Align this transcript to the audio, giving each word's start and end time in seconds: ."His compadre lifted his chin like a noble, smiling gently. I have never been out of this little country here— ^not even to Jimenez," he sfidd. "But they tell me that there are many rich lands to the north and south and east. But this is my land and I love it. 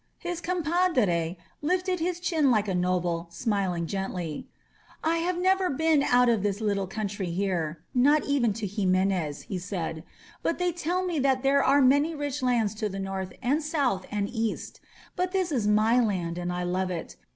."His 0.31 0.41
compadre 0.41 1.37
lifted 1.61 1.99
his 1.99 2.19
chin 2.19 2.49
like 2.49 2.67
a 2.67 2.73
noble, 2.73 3.27
smiling 3.29 3.85
gently. 3.85 4.47
I 5.03 5.17
have 5.17 5.37
never 5.37 5.69
been 5.69 6.01
out 6.01 6.27
of 6.27 6.41
this 6.41 6.59
little 6.59 6.87
country 6.87 7.29
here— 7.29 7.83
^not 7.95 8.25
even 8.25 8.51
to 8.53 8.65
Jimenez," 8.65 9.43
he 9.43 9.57
sfidd. 9.57 10.01
"But 10.41 10.57
they 10.57 10.71
tell 10.71 11.05
me 11.05 11.19
that 11.19 11.43
there 11.43 11.63
are 11.63 11.83
many 11.83 12.15
rich 12.15 12.41
lands 12.41 12.73
to 12.81 12.89
the 12.89 12.97
north 12.97 13.31
and 13.43 13.61
south 13.61 14.07
and 14.09 14.27
east. 14.27 14.79
But 15.15 15.33
this 15.33 15.51
is 15.51 15.67
my 15.67 15.99
land 15.99 16.39
and 16.39 16.51
I 16.51 16.63
love 16.63 16.89
it. 16.89 17.15